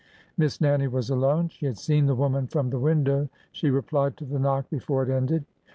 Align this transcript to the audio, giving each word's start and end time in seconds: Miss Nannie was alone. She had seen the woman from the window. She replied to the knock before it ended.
Miss 0.35 0.59
Nannie 0.59 0.87
was 0.87 1.11
alone. 1.11 1.49
She 1.49 1.67
had 1.67 1.77
seen 1.77 2.07
the 2.07 2.15
woman 2.15 2.47
from 2.47 2.71
the 2.71 2.79
window. 2.79 3.29
She 3.51 3.69
replied 3.69 4.17
to 4.17 4.25
the 4.25 4.39
knock 4.39 4.67
before 4.71 5.03
it 5.03 5.09
ended. 5.15 5.45